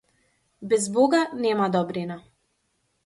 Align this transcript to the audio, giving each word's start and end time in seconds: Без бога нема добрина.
Без 0.69 0.87
бога 0.95 1.21
нема 1.43 1.67
добрина. 1.77 2.21